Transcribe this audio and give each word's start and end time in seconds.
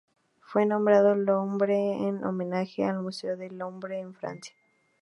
Fue 0.39 0.65
nombrado 0.65 1.13
Louvre 1.13 1.75
en 1.77 2.23
homenaje 2.25 2.83
al 2.83 3.03
Museo 3.03 3.37
del 3.37 3.55
Louvre 3.59 3.99
en 3.99 4.15
Francia. 4.15 4.55